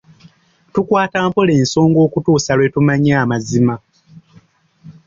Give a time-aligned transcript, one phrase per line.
[0.73, 3.75] Tukwata mpola ensonga okutuusa lwe tumanya amazima.